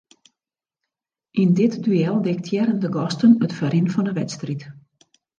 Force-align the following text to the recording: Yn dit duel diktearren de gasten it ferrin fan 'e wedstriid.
Yn 1.41 1.51
dit 1.59 1.73
duel 1.83 2.17
diktearren 2.29 2.79
de 2.83 2.89
gasten 2.97 3.31
it 3.45 3.53
ferrin 3.57 3.87
fan 3.93 4.07
'e 4.09 4.13
wedstriid. 4.21 4.61